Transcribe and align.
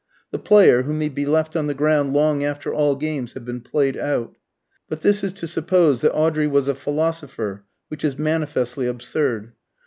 The 0.31 0.39
player 0.39 0.81
who 0.81 0.93
may 0.93 1.09
be 1.09 1.27
left 1.27 1.55
on 1.55 1.67
the 1.67 1.75
ground 1.75 2.11
long 2.11 2.43
after 2.43 2.73
all 2.73 2.95
games 2.95 3.33
have 3.33 3.45
been 3.45 3.61
played 3.61 3.95
out. 3.95 4.35
But 4.89 5.01
this 5.01 5.23
is 5.23 5.31
to 5.33 5.47
suppose 5.47 6.01
that 6.01 6.11
Audrey 6.15 6.47
was 6.47 6.67
a 6.67 6.73
philosopher, 6.73 7.65
which 7.89 8.03
is 8.03 8.17
manifestly 8.17 8.87
absurd. 8.87 9.51